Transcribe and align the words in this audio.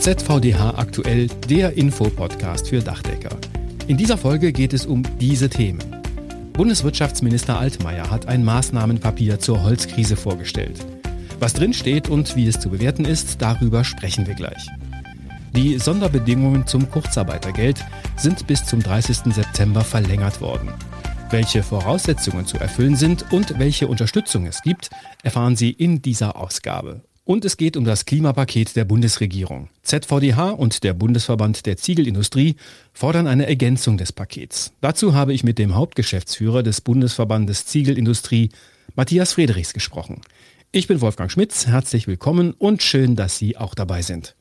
ZVDH 0.00 0.78
aktuell, 0.78 1.26
der 1.48 1.76
Infopodcast 1.76 2.68
für 2.68 2.80
Dachdecker. 2.80 3.36
In 3.88 3.96
dieser 3.96 4.16
Folge 4.16 4.52
geht 4.52 4.72
es 4.72 4.86
um 4.86 5.02
diese 5.18 5.48
Themen. 5.48 5.80
Bundeswirtschaftsminister 6.52 7.58
Altmaier 7.58 8.10
hat 8.10 8.26
ein 8.26 8.44
Maßnahmenpapier 8.44 9.38
zur 9.38 9.62
Holzkrise 9.62 10.16
vorgestellt. 10.16 10.84
Was 11.40 11.52
drin 11.52 11.72
steht 11.72 12.08
und 12.08 12.36
wie 12.36 12.46
es 12.46 12.60
zu 12.60 12.70
bewerten 12.70 13.04
ist, 13.04 13.42
darüber 13.42 13.84
sprechen 13.84 14.26
wir 14.26 14.34
gleich. 14.34 14.66
Die 15.54 15.78
Sonderbedingungen 15.78 16.66
zum 16.66 16.90
Kurzarbeitergeld 16.90 17.84
sind 18.16 18.46
bis 18.46 18.64
zum 18.64 18.82
30. 18.82 19.34
September 19.34 19.82
verlängert 19.82 20.40
worden. 20.40 20.70
Welche 21.30 21.62
Voraussetzungen 21.62 22.46
zu 22.46 22.58
erfüllen 22.58 22.96
sind 22.96 23.32
und 23.32 23.58
welche 23.58 23.88
Unterstützung 23.88 24.46
es 24.46 24.62
gibt, 24.62 24.90
erfahren 25.24 25.56
Sie 25.56 25.70
in 25.70 26.00
dieser 26.00 26.36
Ausgabe. 26.36 27.02
Und 27.26 27.44
es 27.44 27.56
geht 27.56 27.76
um 27.76 27.84
das 27.84 28.04
Klimapaket 28.04 28.76
der 28.76 28.84
Bundesregierung. 28.84 29.68
ZVDH 29.82 30.50
und 30.50 30.84
der 30.84 30.94
Bundesverband 30.94 31.66
der 31.66 31.76
Ziegelindustrie 31.76 32.54
fordern 32.92 33.26
eine 33.26 33.46
Ergänzung 33.46 33.98
des 33.98 34.12
Pakets. 34.12 34.72
Dazu 34.80 35.12
habe 35.12 35.34
ich 35.34 35.42
mit 35.42 35.58
dem 35.58 35.74
Hauptgeschäftsführer 35.74 36.62
des 36.62 36.80
Bundesverbandes 36.80 37.66
Ziegelindustrie, 37.66 38.50
Matthias 38.94 39.32
Friedrichs, 39.32 39.72
gesprochen. 39.72 40.20
Ich 40.70 40.86
bin 40.86 41.00
Wolfgang 41.00 41.28
Schmitz, 41.28 41.66
herzlich 41.66 42.06
willkommen 42.06 42.52
und 42.52 42.84
schön, 42.84 43.16
dass 43.16 43.38
Sie 43.38 43.56
auch 43.56 43.74
dabei 43.74 44.02
sind. 44.02 44.36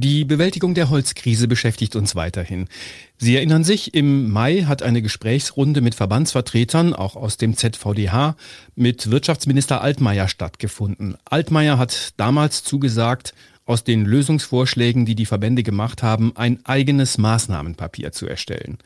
Die 0.00 0.24
Bewältigung 0.24 0.74
der 0.74 0.90
Holzkrise 0.90 1.48
beschäftigt 1.48 1.96
uns 1.96 2.14
weiterhin. 2.14 2.68
Sie 3.16 3.34
erinnern 3.34 3.64
sich, 3.64 3.94
im 3.94 4.30
Mai 4.30 4.62
hat 4.62 4.80
eine 4.80 5.02
Gesprächsrunde 5.02 5.80
mit 5.80 5.96
Verbandsvertretern, 5.96 6.94
auch 6.94 7.16
aus 7.16 7.36
dem 7.36 7.56
ZVDH, 7.56 8.36
mit 8.76 9.10
Wirtschaftsminister 9.10 9.80
Altmaier 9.80 10.28
stattgefunden. 10.28 11.16
Altmaier 11.24 11.78
hat 11.78 12.12
damals 12.16 12.62
zugesagt, 12.62 13.34
aus 13.66 13.82
den 13.82 14.04
Lösungsvorschlägen, 14.04 15.04
die 15.04 15.16
die 15.16 15.26
Verbände 15.26 15.64
gemacht 15.64 16.04
haben, 16.04 16.30
ein 16.36 16.64
eigenes 16.64 17.18
Maßnahmenpapier 17.18 18.12
zu 18.12 18.28
erstellen. 18.28 18.78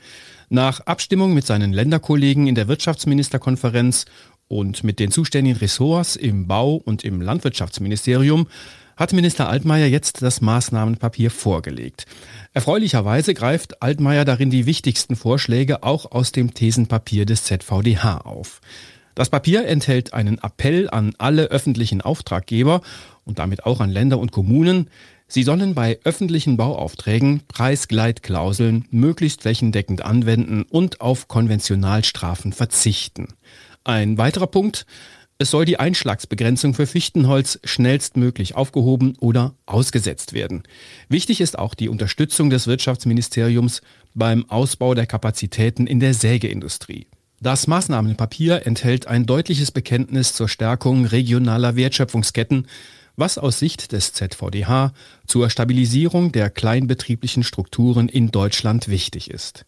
Nach 0.48 0.80
Abstimmung 0.80 1.34
mit 1.34 1.44
seinen 1.44 1.74
Länderkollegen 1.74 2.46
in 2.46 2.54
der 2.54 2.68
Wirtschaftsministerkonferenz 2.68 4.06
und 4.48 4.82
mit 4.82 4.98
den 4.98 5.10
zuständigen 5.10 5.58
Ressorts 5.58 6.16
im 6.16 6.46
Bau- 6.46 6.76
und 6.76 7.04
im 7.04 7.20
Landwirtschaftsministerium 7.20 8.46
hat 8.96 9.12
Minister 9.12 9.48
Altmaier 9.48 9.86
jetzt 9.86 10.22
das 10.22 10.40
Maßnahmenpapier 10.40 11.30
vorgelegt. 11.30 12.06
Erfreulicherweise 12.52 13.34
greift 13.34 13.82
Altmaier 13.82 14.24
darin 14.24 14.50
die 14.50 14.66
wichtigsten 14.66 15.16
Vorschläge 15.16 15.82
auch 15.82 16.12
aus 16.12 16.32
dem 16.32 16.54
Thesenpapier 16.54 17.26
des 17.26 17.44
ZVDH 17.44 18.18
auf. 18.18 18.60
Das 19.14 19.28
Papier 19.28 19.66
enthält 19.66 20.14
einen 20.14 20.38
Appell 20.38 20.88
an 20.88 21.14
alle 21.18 21.44
öffentlichen 21.44 22.00
Auftraggeber 22.00 22.80
und 23.24 23.38
damit 23.38 23.66
auch 23.66 23.80
an 23.80 23.90
Länder 23.90 24.18
und 24.18 24.32
Kommunen, 24.32 24.88
sie 25.28 25.42
sollen 25.42 25.74
bei 25.74 25.98
öffentlichen 26.04 26.56
Bauaufträgen 26.56 27.42
Preisgleitklauseln 27.46 28.86
möglichst 28.90 29.42
flächendeckend 29.42 30.02
anwenden 30.02 30.62
und 30.62 31.00
auf 31.00 31.28
Konventionalstrafen 31.28 32.52
verzichten. 32.52 33.28
Ein 33.84 34.16
weiterer 34.16 34.46
Punkt, 34.46 34.86
es 35.42 35.50
soll 35.50 35.64
die 35.64 35.78
Einschlagsbegrenzung 35.78 36.72
für 36.72 36.86
Fichtenholz 36.86 37.58
schnellstmöglich 37.64 38.54
aufgehoben 38.54 39.16
oder 39.20 39.54
ausgesetzt 39.66 40.32
werden. 40.32 40.62
Wichtig 41.08 41.40
ist 41.40 41.58
auch 41.58 41.74
die 41.74 41.88
Unterstützung 41.88 42.48
des 42.48 42.66
Wirtschaftsministeriums 42.66 43.82
beim 44.14 44.48
Ausbau 44.48 44.94
der 44.94 45.06
Kapazitäten 45.06 45.86
in 45.86 46.00
der 46.00 46.14
Sägeindustrie. 46.14 47.06
Das 47.40 47.66
Maßnahmenpapier 47.66 48.66
enthält 48.66 49.08
ein 49.08 49.26
deutliches 49.26 49.72
Bekenntnis 49.72 50.32
zur 50.32 50.48
Stärkung 50.48 51.06
regionaler 51.06 51.74
Wertschöpfungsketten, 51.74 52.68
was 53.16 53.36
aus 53.36 53.58
Sicht 53.58 53.92
des 53.92 54.12
ZVDH 54.12 54.92
zur 55.26 55.50
Stabilisierung 55.50 56.30
der 56.30 56.50
kleinbetrieblichen 56.50 57.42
Strukturen 57.42 58.08
in 58.08 58.30
Deutschland 58.30 58.88
wichtig 58.88 59.28
ist. 59.28 59.66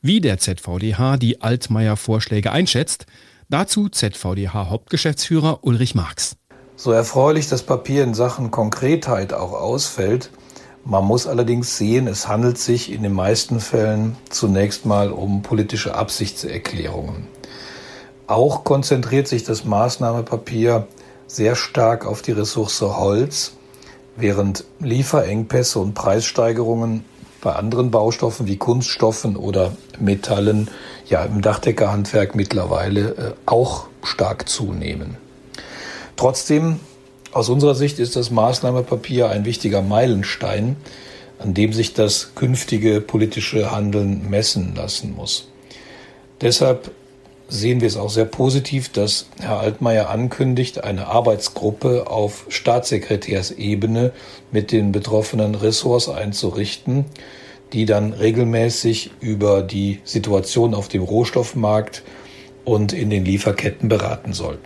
Wie 0.00 0.20
der 0.20 0.38
ZVDH 0.38 1.16
die 1.16 1.40
Altmaier-Vorschläge 1.40 2.52
einschätzt, 2.52 3.06
Dazu 3.50 3.88
ZVDH-Hauptgeschäftsführer 3.88 5.60
Ulrich 5.62 5.94
Marx. 5.94 6.36
So 6.76 6.92
erfreulich 6.92 7.48
das 7.48 7.62
Papier 7.62 8.04
in 8.04 8.12
Sachen 8.12 8.50
Konkretheit 8.50 9.32
auch 9.32 9.52
ausfällt, 9.52 10.30
man 10.84 11.04
muss 11.04 11.26
allerdings 11.26 11.78
sehen, 11.78 12.08
es 12.08 12.28
handelt 12.28 12.58
sich 12.58 12.92
in 12.92 13.02
den 13.02 13.14
meisten 13.14 13.60
Fällen 13.60 14.16
zunächst 14.28 14.84
mal 14.84 15.10
um 15.10 15.42
politische 15.42 15.94
Absichtserklärungen. 15.94 17.26
Auch 18.26 18.64
konzentriert 18.64 19.28
sich 19.28 19.44
das 19.44 19.64
Maßnahmepapier 19.64 20.86
sehr 21.26 21.56
stark 21.56 22.06
auf 22.06 22.20
die 22.20 22.32
Ressource 22.32 22.82
Holz, 22.82 23.52
während 24.16 24.64
Lieferengpässe 24.78 25.78
und 25.78 25.94
Preissteigerungen 25.94 27.04
bei 27.40 27.52
anderen 27.52 27.90
Baustoffen 27.90 28.46
wie 28.46 28.56
Kunststoffen 28.56 29.36
oder 29.36 29.72
Metallen 29.98 30.68
ja 31.08 31.24
im 31.24 31.40
Dachdeckerhandwerk 31.40 32.34
mittlerweile 32.34 33.08
äh, 33.10 33.32
auch 33.46 33.86
stark 34.02 34.48
zunehmen. 34.48 35.16
Trotzdem, 36.16 36.80
aus 37.32 37.48
unserer 37.48 37.74
Sicht 37.74 37.98
ist 37.98 38.16
das 38.16 38.30
Maßnahmepapier 38.30 39.28
ein 39.28 39.44
wichtiger 39.44 39.82
Meilenstein, 39.82 40.76
an 41.38 41.54
dem 41.54 41.72
sich 41.72 41.94
das 41.94 42.34
künftige 42.34 43.00
politische 43.00 43.70
Handeln 43.70 44.28
messen 44.28 44.74
lassen 44.74 45.14
muss. 45.14 45.48
Deshalb 46.40 46.90
sehen 47.48 47.80
wir 47.80 47.88
es 47.88 47.96
auch 47.96 48.10
sehr 48.10 48.26
positiv, 48.26 48.90
dass 48.90 49.26
Herr 49.40 49.60
Altmaier 49.60 50.10
ankündigt, 50.10 50.84
eine 50.84 51.06
Arbeitsgruppe 51.06 52.06
auf 52.06 52.46
Staatssekretärsebene 52.48 54.12
mit 54.52 54.70
den 54.70 54.92
betroffenen 54.92 55.54
Ressorts 55.54 56.08
einzurichten, 56.08 57.06
die 57.72 57.86
dann 57.86 58.12
regelmäßig 58.12 59.10
über 59.20 59.62
die 59.62 60.00
Situation 60.04 60.74
auf 60.74 60.88
dem 60.88 61.02
Rohstoffmarkt 61.02 62.02
und 62.64 62.92
in 62.92 63.10
den 63.10 63.24
Lieferketten 63.24 63.88
beraten 63.88 64.34
soll. 64.34 64.58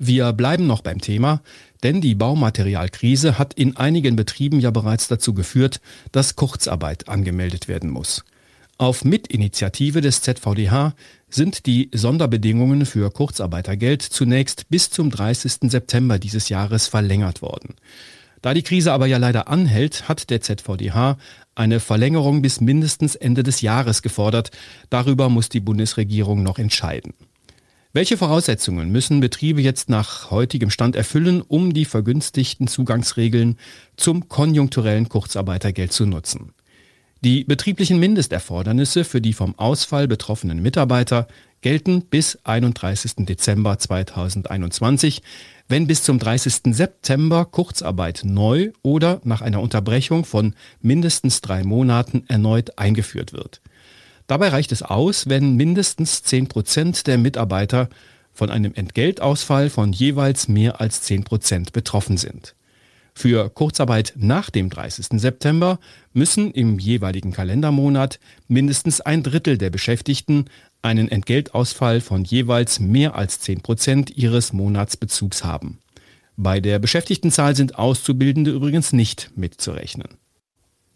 Wir 0.00 0.32
bleiben 0.32 0.66
noch 0.66 0.80
beim 0.80 1.00
Thema, 1.00 1.42
denn 1.82 2.00
die 2.00 2.14
Baumaterialkrise 2.14 3.38
hat 3.38 3.54
in 3.54 3.76
einigen 3.76 4.16
Betrieben 4.16 4.60
ja 4.60 4.70
bereits 4.70 5.08
dazu 5.08 5.34
geführt, 5.34 5.80
dass 6.12 6.36
Kurzarbeit 6.36 7.08
angemeldet 7.08 7.66
werden 7.68 7.90
muss. 7.90 8.24
Auf 8.80 9.04
Mitinitiative 9.04 10.00
des 10.00 10.22
ZVDH 10.22 10.94
sind 11.28 11.66
die 11.66 11.90
Sonderbedingungen 11.92 12.86
für 12.86 13.10
Kurzarbeitergeld 13.10 14.02
zunächst 14.02 14.68
bis 14.68 14.88
zum 14.88 15.10
30. 15.10 15.68
September 15.68 16.20
dieses 16.20 16.48
Jahres 16.48 16.86
verlängert 16.86 17.42
worden. 17.42 17.74
Da 18.40 18.54
die 18.54 18.62
Krise 18.62 18.92
aber 18.92 19.06
ja 19.06 19.18
leider 19.18 19.48
anhält, 19.48 20.08
hat 20.08 20.30
der 20.30 20.42
ZVDH 20.42 21.18
eine 21.56 21.80
Verlängerung 21.80 22.40
bis 22.40 22.60
mindestens 22.60 23.16
Ende 23.16 23.42
des 23.42 23.62
Jahres 23.62 24.00
gefordert. 24.00 24.52
Darüber 24.90 25.28
muss 25.28 25.48
die 25.48 25.58
Bundesregierung 25.58 26.44
noch 26.44 26.60
entscheiden. 26.60 27.14
Welche 27.92 28.16
Voraussetzungen 28.16 28.92
müssen 28.92 29.18
Betriebe 29.18 29.60
jetzt 29.60 29.88
nach 29.88 30.30
heutigem 30.30 30.70
Stand 30.70 30.94
erfüllen, 30.94 31.42
um 31.42 31.74
die 31.74 31.84
vergünstigten 31.84 32.68
Zugangsregeln 32.68 33.58
zum 33.96 34.28
konjunkturellen 34.28 35.08
Kurzarbeitergeld 35.08 35.92
zu 35.92 36.06
nutzen? 36.06 36.52
Die 37.20 37.42
betrieblichen 37.42 37.98
Mindesterfordernisse 37.98 39.02
für 39.02 39.20
die 39.20 39.32
vom 39.32 39.58
Ausfall 39.58 40.06
betroffenen 40.06 40.62
Mitarbeiter 40.62 41.26
gelten 41.62 42.02
bis 42.02 42.38
31. 42.44 43.26
Dezember 43.26 43.76
2021, 43.76 45.22
wenn 45.66 45.88
bis 45.88 46.04
zum 46.04 46.20
30. 46.20 46.76
September 46.76 47.44
Kurzarbeit 47.44 48.20
neu 48.22 48.70
oder 48.82 49.20
nach 49.24 49.42
einer 49.42 49.60
Unterbrechung 49.60 50.24
von 50.24 50.54
mindestens 50.80 51.40
drei 51.40 51.64
Monaten 51.64 52.22
erneut 52.28 52.78
eingeführt 52.78 53.32
wird. 53.32 53.62
Dabei 54.28 54.50
reicht 54.50 54.70
es 54.70 54.84
aus, 54.84 55.28
wenn 55.28 55.56
mindestens 55.56 56.22
10 56.22 56.46
Prozent 56.46 57.08
der 57.08 57.18
Mitarbeiter 57.18 57.88
von 58.32 58.48
einem 58.48 58.74
Entgeltausfall 58.74 59.70
von 59.70 59.92
jeweils 59.92 60.46
mehr 60.46 60.80
als 60.80 61.02
10 61.02 61.24
Prozent 61.24 61.72
betroffen 61.72 62.16
sind. 62.16 62.54
Für 63.18 63.50
Kurzarbeit 63.50 64.12
nach 64.16 64.48
dem 64.48 64.70
30. 64.70 65.20
September 65.20 65.80
müssen 66.12 66.52
im 66.52 66.78
jeweiligen 66.78 67.32
Kalendermonat 67.32 68.20
mindestens 68.46 69.00
ein 69.00 69.24
Drittel 69.24 69.58
der 69.58 69.70
Beschäftigten 69.70 70.44
einen 70.82 71.08
Entgeltausfall 71.08 72.00
von 72.00 72.22
jeweils 72.22 72.78
mehr 72.78 73.16
als 73.16 73.40
10 73.40 73.62
Prozent 73.62 74.16
ihres 74.16 74.52
Monatsbezugs 74.52 75.42
haben. 75.42 75.80
Bei 76.36 76.60
der 76.60 76.78
Beschäftigtenzahl 76.78 77.56
sind 77.56 77.76
Auszubildende 77.76 78.52
übrigens 78.52 78.92
nicht 78.92 79.32
mitzurechnen. 79.34 80.10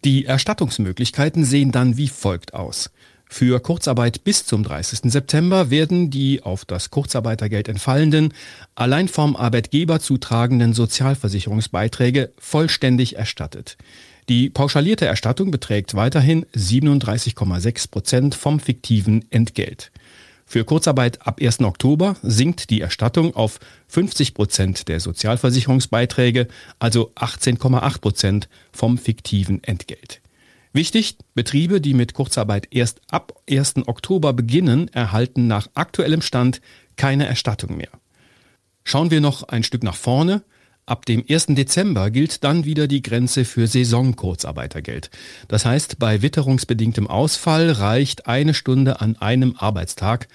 Die 0.05 0.25
Erstattungsmöglichkeiten 0.25 1.45
sehen 1.45 1.73
dann 1.73 1.97
wie 1.97 2.07
folgt 2.07 2.55
aus. 2.55 2.93
Für 3.35 3.61
Kurzarbeit 3.61 4.25
bis 4.25 4.45
zum 4.45 4.63
30. 4.63 5.11
September 5.11 5.71
werden 5.71 6.11
die 6.11 6.43
auf 6.43 6.67
das 6.67 6.91
Kurzarbeitergeld 6.91 7.67
entfallenden, 7.67 8.35
allein 8.75 9.09
vom 9.09 9.37
Arbeitgeber 9.37 10.01
zutragenden 10.01 10.75
Sozialversicherungsbeiträge 10.75 12.31
vollständig 12.37 13.17
erstattet. 13.17 13.79
Die 14.29 14.51
pauschalierte 14.51 15.07
Erstattung 15.07 15.51
beträgt 15.51 15.95
weiterhin 15.95 16.45
37,6 16.55 17.91
Prozent 17.91 18.35
vom 18.35 18.61
fiktiven 18.61 19.25
Entgelt. 19.31 19.93
Für 20.45 20.67
Kurzarbeit 20.67 21.27
ab 21.27 21.41
1. 21.41 21.61
Oktober 21.61 22.17
sinkt 22.23 22.69
die 22.69 22.83
Erstattung 22.83 23.35
auf 23.35 23.61
50 23.89 24.35
Prozent 24.35 24.89
der 24.89 25.01
Sozialversicherungsbeiträge, 25.01 26.49
also 26.79 27.13
18,8 27.15 28.01
Prozent 28.03 28.49
vom 28.73 28.99
fiktiven 28.99 29.65
Entgelt. 29.65 30.22
Wichtig, 30.75 31.19
Betriebe, 31.35 31.83
die 31.83 31.93
mit 31.93 32.15
Kurzarbeit 32.15 32.69
erst 32.71 33.03
ab 33.11 33.35
1. 33.49 33.87
Oktober 33.87 34.33
beginnen, 34.33 34.89
erhalten 34.89 35.47
nach 35.47 35.69
aktuellem 35.75 36.23
Stand 36.23 36.63
keine 36.97 37.27
Erstattung 37.27 37.77
mehr. 37.77 37.91
Schauen 38.85 39.11
wir 39.11 39.21
noch 39.21 39.43
ein 39.45 39.65
Stück 39.65 39.83
nach 39.83 39.97
vorne. 39.97 40.43
Ab 40.87 41.05
dem 41.05 41.25
1. 41.29 41.47
Dezember 41.49 42.11
gilt 42.11 42.43
dann 42.43 42.65
wieder 42.65 42.89
die 42.89 43.03
Grenze 43.03 43.45
für 43.45 43.67
Saisonkurzarbeitergeld. 43.67 45.11
Das 45.47 45.65
heißt, 45.65 45.99
bei 45.99 46.23
witterungsbedingtem 46.23 47.07
Ausfall 47.07 47.71
reicht 47.71 48.27
eine 48.27 48.55
Stunde 48.55 49.01
an 49.01 49.17
einem 49.17 49.55
Arbeitstag. 49.57 50.27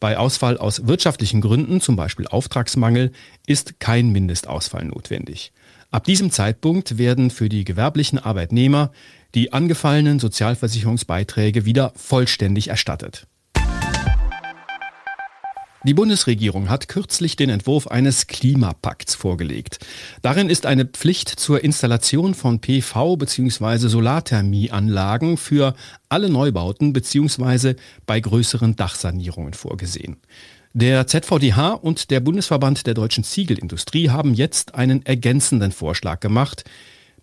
Bei 0.00 0.18
Ausfall 0.18 0.56
aus 0.56 0.88
wirtschaftlichen 0.88 1.40
Gründen, 1.40 1.80
zum 1.80 1.96
Beispiel 1.96 2.26
Auftragsmangel, 2.26 3.12
ist 3.46 3.78
kein 3.78 4.10
Mindestausfall 4.10 4.86
notwendig. 4.86 5.52
Ab 5.92 6.04
diesem 6.04 6.30
Zeitpunkt 6.30 6.98
werden 6.98 7.30
für 7.30 7.48
die 7.48 7.64
gewerblichen 7.64 8.18
Arbeitnehmer 8.18 8.90
die 9.34 9.52
angefallenen 9.52 10.18
Sozialversicherungsbeiträge 10.18 11.64
wieder 11.64 11.92
vollständig 11.96 12.68
erstattet. 12.68 13.26
Die 15.84 15.94
Bundesregierung 15.94 16.68
hat 16.68 16.86
kürzlich 16.86 17.34
den 17.34 17.50
Entwurf 17.50 17.88
eines 17.88 18.28
Klimapakts 18.28 19.16
vorgelegt. 19.16 19.80
Darin 20.22 20.48
ist 20.48 20.64
eine 20.64 20.84
Pflicht 20.84 21.28
zur 21.28 21.64
Installation 21.64 22.34
von 22.34 22.60
PV- 22.60 23.18
bzw. 23.18 23.88
Solarthermieanlagen 23.88 25.36
für 25.36 25.74
alle 26.08 26.28
Neubauten 26.28 26.92
bzw. 26.92 27.74
bei 28.06 28.20
größeren 28.20 28.76
Dachsanierungen 28.76 29.54
vorgesehen. 29.54 30.18
Der 30.72 31.08
ZVDH 31.08 31.72
und 31.72 32.12
der 32.12 32.20
Bundesverband 32.20 32.86
der 32.86 32.94
deutschen 32.94 33.24
Ziegelindustrie 33.24 34.08
haben 34.08 34.34
jetzt 34.34 34.76
einen 34.76 35.04
ergänzenden 35.04 35.72
Vorschlag 35.72 36.20
gemacht, 36.20 36.64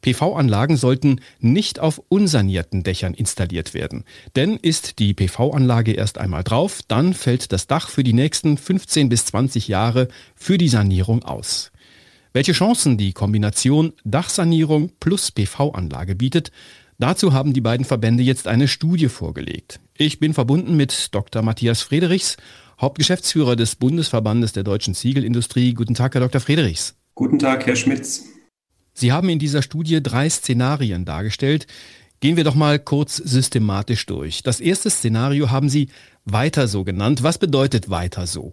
PV-Anlagen 0.02 0.78
sollten 0.78 1.22
nicht 1.40 1.80
auf 1.80 2.02
unsanierten 2.10 2.84
Dächern 2.84 3.14
installiert 3.14 3.74
werden. 3.74 4.04
Denn 4.36 4.58
ist 4.58 5.00
die 5.00 5.14
PV-Anlage 5.14 5.94
erst 5.94 6.18
einmal 6.18 6.44
drauf, 6.44 6.82
dann 6.88 7.14
fällt 7.14 7.52
das 7.52 7.68
Dach 7.68 7.90
für 7.90 8.04
die 8.04 8.14
nächsten 8.14 8.58
15 8.58 9.10
bis 9.10 9.26
20 9.26 9.68
Jahre 9.68 10.08
für 10.36 10.58
die 10.58 10.70
Sanierung 10.70 11.24
aus. 11.24 11.72
Welche 12.32 12.52
Chancen 12.52 12.98
die 12.98 13.14
Kombination 13.14 13.94
Dachsanierung 14.04 14.92
plus 15.00 15.32
PV-Anlage 15.32 16.16
bietet, 16.16 16.52
dazu 17.00 17.34
haben 17.34 17.54
die 17.54 17.62
beiden 17.62 17.86
Verbände 17.86 18.22
jetzt 18.22 18.48
eine 18.48 18.68
Studie 18.68 19.10
vorgelegt. 19.10 19.80
Ich 19.98 20.20
bin 20.20 20.34
verbunden 20.34 20.78
mit 20.78 21.14
Dr. 21.14 21.42
Matthias 21.42 21.82
Friedrichs, 21.82 22.38
Hauptgeschäftsführer 22.80 23.56
des 23.56 23.76
Bundesverbandes 23.76 24.54
der 24.54 24.64
deutschen 24.64 24.94
Ziegelindustrie. 24.94 25.74
Guten 25.74 25.96
Tag, 25.96 26.14
Herr 26.14 26.22
Dr. 26.22 26.40
Friedrichs. 26.40 26.96
Guten 27.16 27.40
Tag, 27.40 27.66
Herr 27.66 27.76
Schmitz. 27.76 28.24
Sie 29.00 29.14
haben 29.14 29.30
in 29.30 29.40
dieser 29.40 29.62
Studie 29.62 30.04
drei 30.04 30.30
Szenarien 30.30 31.06
dargestellt. 31.06 31.68
Gehen 32.20 32.36
wir 32.36 32.44
doch 32.44 32.56
mal 32.56 32.80
kurz 32.80 33.16
systematisch 33.16 34.06
durch. 34.06 34.44
Das 34.44 34.60
erste 34.60 34.90
Szenario 34.90 35.50
haben 35.52 35.70
Sie 35.70 35.88
weiter 36.26 36.68
so 36.68 36.84
genannt. 36.84 37.24
Was 37.24 37.38
bedeutet 37.38 37.90
weiter 37.90 38.28
so? 38.28 38.52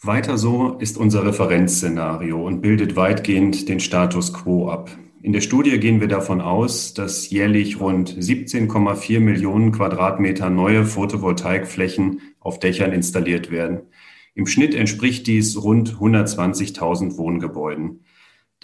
Weiter 0.00 0.38
so 0.38 0.78
ist 0.78 0.96
unser 0.96 1.26
Referenzszenario 1.26 2.42
und 2.42 2.62
bildet 2.62 2.96
weitgehend 2.96 3.68
den 3.68 3.78
Status 3.78 4.32
quo 4.32 4.70
ab. 4.70 4.90
In 5.20 5.34
der 5.34 5.42
Studie 5.42 5.78
gehen 5.78 6.00
wir 6.00 6.08
davon 6.08 6.40
aus, 6.40 6.94
dass 6.94 7.28
jährlich 7.28 7.78
rund 7.78 8.10
17,4 8.10 9.20
Millionen 9.20 9.72
Quadratmeter 9.72 10.48
neue 10.48 10.86
Photovoltaikflächen 10.86 12.22
auf 12.40 12.58
Dächern 12.58 12.92
installiert 12.92 13.50
werden. 13.50 13.82
Im 14.34 14.46
Schnitt 14.46 14.74
entspricht 14.74 15.26
dies 15.26 15.62
rund 15.62 15.94
120.000 15.96 17.18
Wohngebäuden. 17.18 18.00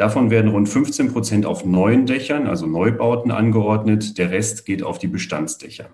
Davon 0.01 0.31
werden 0.31 0.51
rund 0.51 0.67
15 0.67 1.13
Prozent 1.13 1.45
auf 1.45 1.67
neuen 1.67 2.07
Dächern, 2.07 2.47
also 2.47 2.67
Neubauten, 2.67 3.31
angeordnet. 3.31 4.17
Der 4.17 4.31
Rest 4.31 4.65
geht 4.65 4.83
auf 4.83 4.97
die 4.97 5.09
Bestandsdächer. 5.09 5.91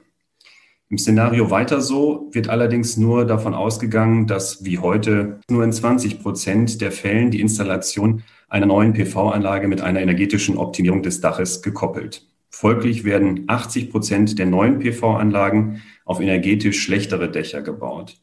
Im 0.89 0.97
Szenario 0.97 1.51
weiter 1.51 1.81
so 1.81 2.31
wird 2.31 2.49
allerdings 2.49 2.97
nur 2.97 3.25
davon 3.25 3.53
ausgegangen, 3.53 4.29
dass 4.29 4.65
wie 4.65 4.79
heute 4.79 5.41
nur 5.51 5.65
in 5.65 5.73
20 5.73 6.23
Prozent 6.23 6.81
der 6.81 6.93
Fällen 6.93 7.33
die 7.33 7.41
Installation 7.41 8.23
einer 8.49 8.67
neuen 8.67 8.93
PV-Anlage 8.93 9.67
mit 9.67 9.81
einer 9.81 10.01
energetischen 10.01 10.57
Optimierung 10.57 11.03
des 11.03 11.21
Daches 11.21 11.61
gekoppelt. 11.61 12.29
Folglich 12.49 13.03
werden 13.03 13.47
80 13.49 13.91
Prozent 13.91 14.39
der 14.39 14.47
neuen 14.47 14.79
PV-Anlagen 14.79 15.83
auf 16.05 16.21
energetisch 16.21 16.81
schlechtere 16.81 17.29
Dächer 17.29 17.61
gebaut. 17.61 18.21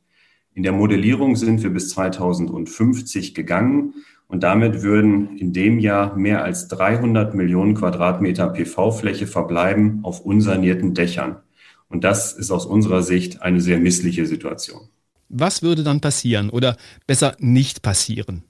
In 0.55 0.63
der 0.63 0.71
Modellierung 0.71 1.35
sind 1.35 1.61
wir 1.61 1.71
bis 1.71 1.89
2050 1.89 3.35
gegangen 3.35 3.95
und 4.27 4.43
damit 4.43 4.81
würden 4.81 5.37
in 5.37 5.53
dem 5.53 5.79
Jahr 5.79 6.15
mehr 6.15 6.43
als 6.43 6.67
300 6.67 7.35
Millionen 7.35 7.75
Quadratmeter 7.75 8.49
PV-Fläche 8.49 9.27
verbleiben 9.27 9.99
auf 10.03 10.21
unsanierten 10.21 10.93
Dächern. 10.93 11.37
Und 11.87 12.03
das 12.03 12.33
ist 12.33 12.49
aus 12.49 12.65
unserer 12.65 13.03
Sicht 13.03 13.41
eine 13.41 13.61
sehr 13.61 13.77
missliche 13.77 14.25
Situation. 14.25 14.89
Was 15.29 15.61
würde 15.61 15.83
dann 15.83 16.01
passieren 16.01 16.49
oder 16.49 16.77
besser 17.07 17.35
nicht 17.39 17.81
passieren? 17.81 18.43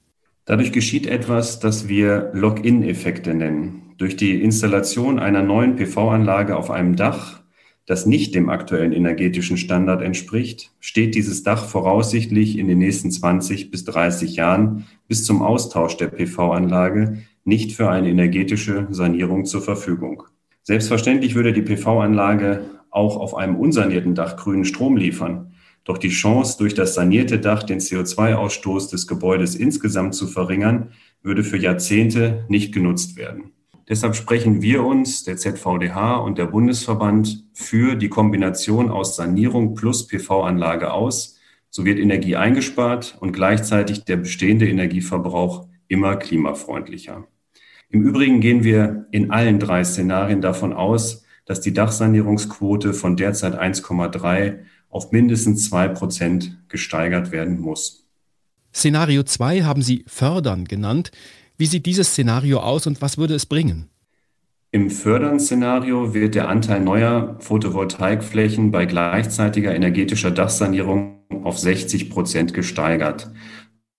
Dadurch 0.45 0.71
geschieht 0.71 1.07
etwas, 1.07 1.59
das 1.59 1.87
wir 1.87 2.31
Lock-in-Effekte 2.33 3.33
nennen. 3.33 3.93
Durch 3.97 4.17
die 4.17 4.41
Installation 4.41 5.19
einer 5.19 5.43
neuen 5.43 5.75
PV-Anlage 5.75 6.57
auf 6.57 6.71
einem 6.71 6.95
Dach 6.95 7.42
das 7.85 8.05
nicht 8.05 8.33
dem 8.33 8.49
aktuellen 8.49 8.93
energetischen 8.93 9.57
Standard 9.57 10.01
entspricht, 10.01 10.71
steht 10.79 11.15
dieses 11.15 11.43
Dach 11.43 11.65
voraussichtlich 11.65 12.57
in 12.57 12.67
den 12.67 12.77
nächsten 12.77 13.11
20 13.11 13.71
bis 13.71 13.83
30 13.85 14.35
Jahren 14.35 14.85
bis 15.07 15.25
zum 15.25 15.41
Austausch 15.41 15.97
der 15.97 16.07
PV-Anlage 16.07 17.23
nicht 17.43 17.73
für 17.73 17.89
eine 17.89 18.09
energetische 18.09 18.87
Sanierung 18.91 19.45
zur 19.45 19.61
Verfügung. 19.61 20.23
Selbstverständlich 20.61 21.35
würde 21.35 21.51
die 21.51 21.61
PV-Anlage 21.61 22.61
auch 22.89 23.17
auf 23.17 23.35
einem 23.35 23.57
unsanierten 23.57 24.15
Dach 24.15 24.37
grünen 24.37 24.63
Strom 24.63 24.95
liefern. 24.95 25.53
Doch 25.83 25.97
die 25.97 26.09
Chance, 26.09 26.57
durch 26.57 26.73
das 26.73 26.95
sanierte 26.95 27.39
Dach 27.39 27.63
den 27.63 27.79
CO2-Ausstoß 27.79 28.91
des 28.91 29.07
Gebäudes 29.07 29.55
insgesamt 29.55 30.15
zu 30.15 30.27
verringern, 30.27 30.91
würde 31.21 31.43
für 31.43 31.57
Jahrzehnte 31.57 32.45
nicht 32.47 32.73
genutzt 32.73 33.17
werden. 33.17 33.51
Deshalb 33.89 34.15
sprechen 34.15 34.61
wir 34.61 34.83
uns, 34.83 35.23
der 35.23 35.35
ZVDH 35.35 36.15
und 36.17 36.37
der 36.37 36.45
Bundesverband, 36.45 37.43
für 37.53 37.95
die 37.95 38.07
Kombination 38.07 38.89
aus 38.89 39.15
Sanierung 39.17 39.75
plus 39.75 40.07
PV-Anlage 40.07 40.93
aus. 40.93 41.37
So 41.69 41.83
wird 41.83 41.99
Energie 41.99 42.35
eingespart 42.35 43.17
und 43.19 43.33
gleichzeitig 43.33 44.05
der 44.05 44.17
bestehende 44.17 44.69
Energieverbrauch 44.69 45.67
immer 45.87 46.15
klimafreundlicher. 46.15 47.27
Im 47.89 48.01
Übrigen 48.01 48.39
gehen 48.39 48.63
wir 48.63 49.05
in 49.11 49.31
allen 49.31 49.59
drei 49.59 49.83
Szenarien 49.83 50.41
davon 50.41 50.71
aus, 50.71 51.25
dass 51.45 51.59
die 51.59 51.73
Dachsanierungsquote 51.73 52.93
von 52.93 53.17
derzeit 53.17 53.59
1,3 53.59 54.59
auf 54.89 55.11
mindestens 55.11 55.69
2 55.69 55.89
Prozent 55.89 56.57
gesteigert 56.69 57.31
werden 57.31 57.59
muss. 57.59 58.07
Szenario 58.73 59.23
2 59.23 59.63
haben 59.63 59.81
Sie 59.81 60.05
fördern 60.07 60.65
genannt. 60.65 61.11
Wie 61.57 61.65
sieht 61.67 61.85
dieses 61.85 62.09
Szenario 62.09 62.59
aus 62.59 62.87
und 62.87 63.01
was 63.01 63.17
würde 63.17 63.35
es 63.35 63.45
bringen? 63.45 63.89
Im 64.71 64.89
Fördern-Szenario 64.89 66.15
wird 66.15 66.33
der 66.33 66.49
Anteil 66.49 66.79
neuer 66.79 67.35
Photovoltaikflächen 67.39 68.71
bei 68.71 68.85
gleichzeitiger 68.85 69.75
energetischer 69.75 70.31
Dachsanierung 70.31 71.19
auf 71.43 71.59
60 71.59 72.09
Prozent 72.09 72.55
gesteigert. 72.55 73.31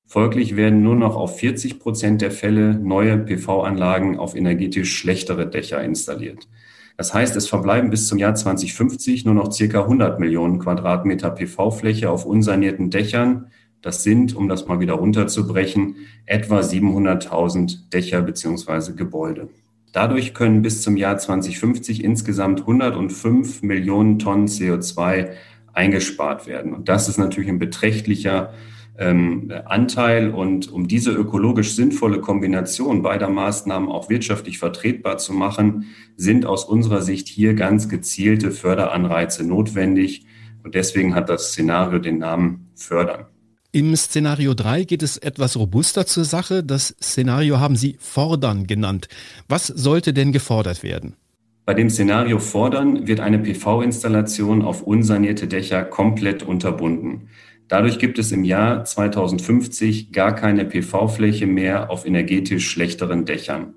Folglich 0.04 0.56
werden 0.56 0.82
nur 0.82 0.96
noch 0.96 1.14
auf 1.14 1.38
40 1.38 1.78
Prozent 1.78 2.22
der 2.22 2.32
Fälle 2.32 2.74
neue 2.74 3.18
PV-Anlagen 3.18 4.18
auf 4.18 4.34
energetisch 4.34 4.96
schlechtere 4.96 5.48
Dächer 5.48 5.82
installiert. 5.82 6.48
Das 6.96 7.14
heißt, 7.14 7.34
es 7.36 7.48
verbleiben 7.48 7.90
bis 7.90 8.08
zum 8.08 8.18
Jahr 8.18 8.34
2050 8.34 9.24
nur 9.24 9.34
noch 9.34 9.52
circa 9.52 9.82
100 9.82 10.20
Millionen 10.20 10.58
Quadratmeter 10.58 11.30
PV-Fläche 11.30 12.10
auf 12.10 12.26
unsanierten 12.26 12.90
Dächern, 12.90 13.50
das 13.84 14.02
sind, 14.02 14.34
um 14.34 14.48
das 14.48 14.66
mal 14.66 14.80
wieder 14.80 14.94
runterzubrechen, 14.94 15.96
etwa 16.24 16.60
700.000 16.60 17.90
Dächer 17.92 18.22
beziehungsweise 18.22 18.94
Gebäude. 18.94 19.48
Dadurch 19.92 20.32
können 20.32 20.62
bis 20.62 20.80
zum 20.80 20.96
Jahr 20.96 21.18
2050 21.18 22.02
insgesamt 22.02 22.60
105 22.60 23.62
Millionen 23.62 24.18
Tonnen 24.18 24.46
CO2 24.46 25.32
eingespart 25.74 26.46
werden. 26.46 26.72
Und 26.72 26.88
das 26.88 27.10
ist 27.10 27.18
natürlich 27.18 27.50
ein 27.50 27.58
beträchtlicher 27.58 28.54
ähm, 28.96 29.52
Anteil. 29.66 30.30
Und 30.30 30.72
um 30.72 30.88
diese 30.88 31.12
ökologisch 31.12 31.74
sinnvolle 31.74 32.20
Kombination 32.20 33.02
beider 33.02 33.28
Maßnahmen 33.28 33.90
auch 33.90 34.08
wirtschaftlich 34.08 34.58
vertretbar 34.58 35.18
zu 35.18 35.34
machen, 35.34 35.84
sind 36.16 36.46
aus 36.46 36.64
unserer 36.64 37.02
Sicht 37.02 37.28
hier 37.28 37.52
ganz 37.52 37.90
gezielte 37.90 38.50
Förderanreize 38.50 39.46
notwendig. 39.46 40.24
Und 40.62 40.74
deswegen 40.74 41.14
hat 41.14 41.28
das 41.28 41.50
Szenario 41.50 41.98
den 41.98 42.16
Namen 42.16 42.70
Fördern. 42.74 43.26
Im 43.74 43.96
Szenario 43.96 44.54
3 44.54 44.84
geht 44.84 45.02
es 45.02 45.16
etwas 45.16 45.56
robuster 45.56 46.06
zur 46.06 46.24
Sache. 46.24 46.62
Das 46.62 46.94
Szenario 47.02 47.58
haben 47.58 47.74
Sie 47.74 47.96
fordern 47.98 48.68
genannt. 48.68 49.08
Was 49.48 49.66
sollte 49.66 50.12
denn 50.12 50.30
gefordert 50.30 50.84
werden? 50.84 51.16
Bei 51.64 51.74
dem 51.74 51.90
Szenario 51.90 52.38
fordern 52.38 53.08
wird 53.08 53.18
eine 53.18 53.40
PV-Installation 53.40 54.62
auf 54.62 54.82
unsanierte 54.82 55.48
Dächer 55.48 55.82
komplett 55.82 56.44
unterbunden. 56.44 57.30
Dadurch 57.66 57.98
gibt 57.98 58.20
es 58.20 58.30
im 58.30 58.44
Jahr 58.44 58.84
2050 58.84 60.12
gar 60.12 60.36
keine 60.36 60.66
PV-Fläche 60.66 61.48
mehr 61.48 61.90
auf 61.90 62.06
energetisch 62.06 62.70
schlechteren 62.70 63.24
Dächern. 63.24 63.74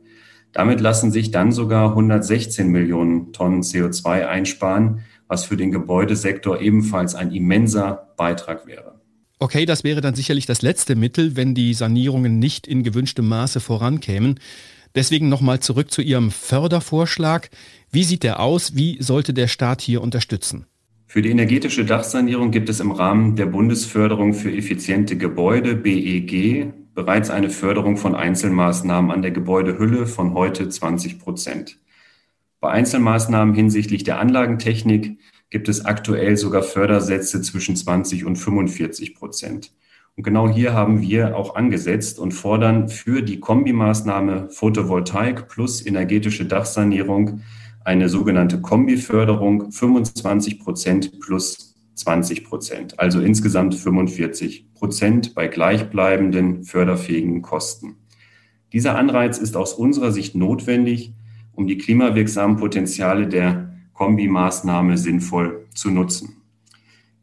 Damit 0.52 0.80
lassen 0.80 1.10
sich 1.10 1.32
dann 1.32 1.52
sogar 1.52 1.90
116 1.90 2.68
Millionen 2.68 3.34
Tonnen 3.34 3.64
CO2 3.64 4.28
einsparen, 4.28 5.00
was 5.28 5.46
für 5.46 5.58
den 5.58 5.72
Gebäudesektor 5.72 6.62
ebenfalls 6.62 7.16
ein 7.16 7.32
immenser 7.32 8.14
Beitrag 8.16 8.68
wäre. 8.68 8.97
Okay, 9.40 9.66
das 9.68 9.84
wäre 9.84 10.02
dann 10.02 10.16
sicherlich 10.16 10.48
das 10.48 10.64
letzte 10.64 10.96
Mittel, 10.96 11.36
wenn 11.36 11.54
die 11.54 11.76
Sanierungen 11.76 12.40
nicht 12.40 12.66
in 12.66 12.84
gewünschtem 12.84 13.28
Maße 13.28 13.60
vorankämen. 13.60 14.40
Deswegen 14.96 15.30
nochmal 15.30 15.60
zurück 15.60 15.92
zu 15.92 16.02
Ihrem 16.02 16.32
Fördervorschlag. 16.32 17.52
Wie 17.92 18.04
sieht 18.04 18.24
der 18.24 18.40
aus? 18.40 18.76
Wie 18.76 18.98
sollte 19.00 19.34
der 19.34 19.48
Staat 19.48 19.82
hier 19.82 20.02
unterstützen? 20.02 20.66
Für 21.06 21.22
die 21.22 21.30
energetische 21.30 21.86
Dachsanierung 21.86 22.50
gibt 22.52 22.68
es 22.68 22.80
im 22.80 22.92
Rahmen 22.92 23.36
der 23.36 23.46
Bundesförderung 23.46 24.34
für 24.34 24.52
effiziente 24.52 25.18
Gebäude 25.18 25.76
BEG 25.76 26.74
bereits 26.96 27.30
eine 27.30 27.52
Förderung 27.52 27.96
von 27.96 28.16
Einzelmaßnahmen 28.16 29.12
an 29.12 29.22
der 29.22 29.30
Gebäudehülle 29.30 30.08
von 30.08 30.34
heute 30.34 30.68
20 30.68 31.20
Prozent. 31.20 31.78
Bei 32.60 32.72
Einzelmaßnahmen 32.72 33.54
hinsichtlich 33.54 34.04
der 34.04 34.20
Anlagentechnik 34.20 35.20
gibt 35.50 35.70
es 35.70 35.86
aktuell 35.86 36.38
sogar 36.38 36.64
Fördersätze 36.64 37.42
zwischen 37.42 37.76
20 37.76 38.26
und 38.26 38.36
45 38.36 39.16
Prozent. 39.16 39.72
Und 40.16 40.24
genau 40.24 40.50
hier 40.50 40.74
haben 40.74 41.02
wir 41.02 41.38
auch 41.38 41.56
angesetzt 41.56 42.20
und 42.20 42.32
fordern 42.34 42.90
für 42.90 43.22
die 43.22 43.40
Kombimaßnahme 43.40 44.50
Photovoltaik 44.50 45.48
plus 45.48 45.86
energetische 45.86 46.46
Dachsanierung 46.46 47.42
eine 47.86 48.10
sogenannte 48.10 48.60
Kombiförderung 48.60 49.72
25 49.72 50.60
Prozent 50.60 51.20
plus 51.20 51.76
20 51.94 52.44
Prozent, 52.44 53.00
also 53.00 53.22
insgesamt 53.22 53.76
45 53.76 54.74
Prozent 54.74 55.36
bei 55.36 55.48
gleichbleibenden 55.48 56.64
förderfähigen 56.64 57.42
Kosten. 57.42 57.96
Dieser 58.74 58.96
Anreiz 58.96 59.38
ist 59.38 59.56
aus 59.56 59.74
unserer 59.74 60.12
Sicht 60.12 60.36
notwendig, 60.36 61.14
um 61.54 61.68
die 61.68 61.78
klimawirksamen 61.78 62.58
Potenziale 62.58 63.28
der 63.28 63.67
Kombimaßnahme 63.98 64.98
sinnvoll 64.98 65.66
zu 65.74 65.92
nutzen. 65.92 66.38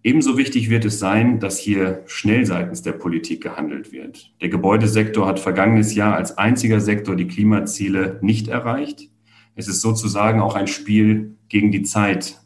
Ebenso 0.03 0.37
wichtig 0.37 0.69
wird 0.69 0.85
es 0.85 0.99
sein, 0.99 1.41
dass 1.41 1.59
hier 1.59 2.03
schnell 2.05 2.45
seitens 2.45 2.83
der 2.83 2.93
Politik 2.93 3.43
gehandelt 3.43 3.91
wird. 3.91 4.35
Der 4.43 4.51
Gebäudesektor 4.51 5.27
hat 5.27 5.41
vergangenes 5.41 5.95
Jahr 5.95 6.15
als 6.15 6.37
einziger 6.37 6.81
Sektor 6.81 7.17
die 7.17 7.27
Klimaziele 7.27 8.19
nicht 8.21 8.49
erreicht. 8.49 9.09
Es 9.55 9.67
ist 9.67 9.81
sozusagen 9.81 10.41
auch 10.41 10.57
ein 10.57 10.67
Spiel 10.67 11.37
gegen 11.49 11.71
die 11.71 11.85
Zeit, 11.85 12.45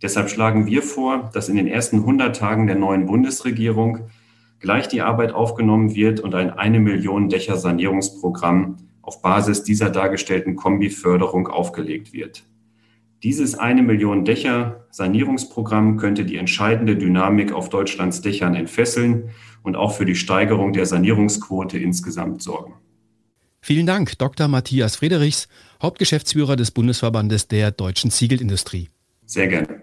Deshalb 0.00 0.30
schlagen 0.30 0.66
wir 0.66 0.82
vor, 0.82 1.30
dass 1.32 1.48
in 1.48 1.56
den 1.56 1.66
ersten 1.66 1.98
100 1.98 2.36
Tagen 2.36 2.66
der 2.68 2.76
neuen 2.76 3.06
Bundesregierung 3.06 4.08
gleich 4.60 4.86
die 4.88 5.02
Arbeit 5.02 5.32
aufgenommen 5.32 5.94
wird 5.94 6.20
und 6.20 6.34
ein 6.34 6.50
eine 6.50 6.78
Million 6.78 7.28
Dächer 7.28 7.56
Sanierungsprogramm 7.56 8.76
auf 9.02 9.22
Basis 9.22 9.64
dieser 9.64 9.90
dargestellten 9.90 10.54
Kombiförderung 10.54 11.48
aufgelegt 11.48 12.12
wird. 12.12 12.44
Dieses 13.22 13.56
eine 13.56 13.82
Million 13.82 14.24
Dächer 14.24 14.86
Sanierungsprogramm 14.90 15.96
könnte 15.96 16.24
die 16.24 16.36
entscheidende 16.36 16.96
Dynamik 16.96 17.52
auf 17.52 17.68
Deutschlands 17.68 18.20
Dächern 18.20 18.54
entfesseln 18.54 19.30
und 19.62 19.74
auch 19.74 19.96
für 19.96 20.06
die 20.06 20.14
Steigerung 20.14 20.72
der 20.72 20.86
Sanierungsquote 20.86 21.78
insgesamt 21.78 22.42
sorgen. 22.42 22.74
Vielen 23.60 23.86
Dank, 23.86 24.16
Dr. 24.18 24.46
Matthias 24.46 24.96
Friedrichs, 24.96 25.48
Hauptgeschäftsführer 25.82 26.54
des 26.54 26.70
Bundesverbandes 26.70 27.48
der 27.48 27.72
deutschen 27.72 28.12
Ziegelindustrie. 28.12 28.88
Sehr 29.26 29.48
gerne. 29.48 29.82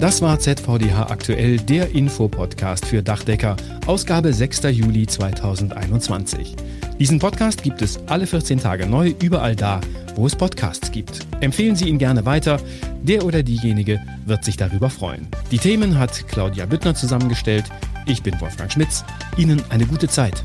Das 0.00 0.20
war 0.20 0.38
ZVDH 0.38 1.10
aktuell, 1.10 1.56
der 1.56 1.94
Infopodcast 1.94 2.84
für 2.84 3.02
Dachdecker, 3.02 3.56
Ausgabe 3.86 4.32
6. 4.32 4.62
Juli 4.64 5.06
2021. 5.06 6.56
Diesen 6.98 7.18
Podcast 7.18 7.62
gibt 7.62 7.80
es 7.80 8.00
alle 8.06 8.26
14 8.26 8.58
Tage 8.58 8.86
neu, 8.86 9.14
überall 9.22 9.56
da, 9.56 9.80
wo 10.16 10.26
es 10.26 10.36
Podcasts 10.36 10.90
gibt. 10.90 11.20
Empfehlen 11.40 11.76
Sie 11.76 11.88
ihn 11.88 11.98
gerne 11.98 12.26
weiter, 12.26 12.60
der 13.02 13.24
oder 13.24 13.42
diejenige 13.42 14.00
wird 14.26 14.44
sich 14.44 14.56
darüber 14.56 14.90
freuen. 14.90 15.28
Die 15.50 15.58
Themen 15.58 15.98
hat 15.98 16.26
Claudia 16.28 16.66
Büttner 16.66 16.94
zusammengestellt. 16.94 17.64
Ich 18.06 18.22
bin 18.22 18.38
Wolfgang 18.40 18.70
Schmitz. 18.70 19.04
Ihnen 19.36 19.62
eine 19.70 19.86
gute 19.86 20.08
Zeit. 20.08 20.42